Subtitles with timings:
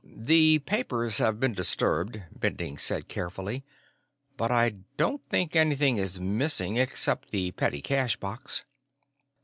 [0.03, 3.63] "The papers have been disturbed," Bending said carefully,
[4.35, 8.65] "but I don't think anything is missing, except the petty cash box."